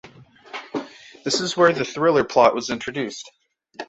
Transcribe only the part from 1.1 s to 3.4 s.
This is where the "thriller" plot was introduced.